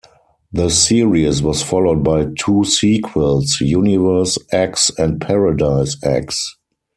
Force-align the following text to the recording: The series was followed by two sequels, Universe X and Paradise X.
The 0.51 0.69
series 0.69 1.43
was 1.43 1.61
followed 1.61 2.03
by 2.03 2.25
two 2.39 2.63
sequels, 2.63 3.61
Universe 3.61 4.39
X 4.51 4.89
and 4.97 5.21
Paradise 5.21 5.95
X. 6.01 6.55